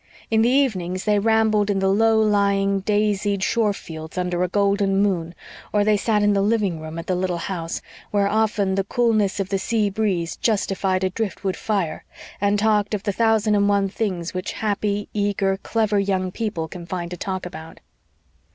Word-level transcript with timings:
In 0.31 0.41
the 0.41 0.49
evenings 0.49 1.03
they 1.05 1.19
rambled 1.19 1.69
in 1.69 1.77
the 1.77 1.87
low 1.87 2.19
lying, 2.19 2.79
daisied, 2.79 3.43
shore 3.43 3.71
fields 3.71 4.17
under 4.17 4.41
a 4.41 4.47
golden 4.47 4.97
moon, 4.99 5.35
or 5.71 5.83
they 5.83 5.95
sat 5.95 6.23
in 6.23 6.33
the 6.33 6.41
living 6.41 6.79
room 6.79 6.97
at 6.97 7.05
the 7.05 7.13
little 7.13 7.37
house 7.37 7.83
where 8.09 8.27
often 8.27 8.73
the 8.73 8.83
coolness 8.85 9.39
of 9.39 9.49
the 9.49 9.59
sea 9.59 9.91
breeze 9.91 10.37
justified 10.37 11.03
a 11.03 11.11
driftwood 11.11 11.55
fire, 11.55 12.03
and 12.41 12.57
talked 12.57 12.95
of 12.95 13.03
the 13.03 13.13
thousand 13.13 13.53
and 13.53 13.69
one 13.69 13.89
things 13.89 14.33
which 14.33 14.53
happy, 14.53 15.07
eager, 15.13 15.57
clever 15.61 15.99
young 15.99 16.31
people 16.31 16.67
can 16.67 16.87
find 16.87 17.11
to 17.11 17.17
talk 17.17 17.45
about. 17.45 17.79